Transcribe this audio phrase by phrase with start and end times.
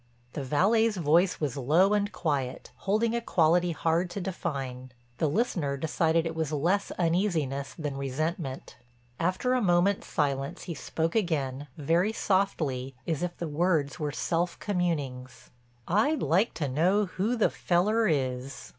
[0.33, 5.77] The valet's voice was low and quiet, holding a quality hard to define; the listener
[5.77, 8.77] decided it was less uneasiness than resentment.
[9.19, 14.57] After a moment's silence he spoke again, very softly, as if the words were self
[14.57, 15.51] communings:
[15.87, 18.69] "I'd like to know who the feller is." Mr.